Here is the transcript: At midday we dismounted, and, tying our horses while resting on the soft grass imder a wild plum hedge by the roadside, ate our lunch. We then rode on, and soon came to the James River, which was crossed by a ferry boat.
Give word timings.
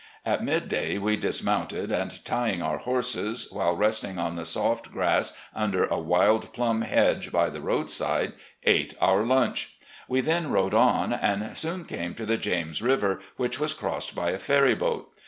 At 0.25 0.43
midday 0.43 0.97
we 0.97 1.15
dismounted, 1.15 1.91
and, 1.91 2.25
tying 2.25 2.63
our 2.63 2.79
horses 2.79 3.47
while 3.51 3.75
resting 3.75 4.17
on 4.17 4.35
the 4.35 4.45
soft 4.45 4.91
grass 4.91 5.37
imder 5.55 5.87
a 5.87 5.99
wild 5.99 6.51
plum 6.53 6.81
hedge 6.81 7.31
by 7.31 7.51
the 7.51 7.61
roadside, 7.61 8.33
ate 8.63 8.95
our 8.99 9.23
lunch. 9.23 9.77
We 10.07 10.21
then 10.21 10.49
rode 10.49 10.73
on, 10.73 11.13
and 11.13 11.55
soon 11.55 11.85
came 11.85 12.15
to 12.15 12.25
the 12.25 12.37
James 12.37 12.81
River, 12.81 13.19
which 13.37 13.59
was 13.59 13.75
crossed 13.75 14.15
by 14.15 14.31
a 14.31 14.39
ferry 14.39 14.73
boat. 14.73 15.13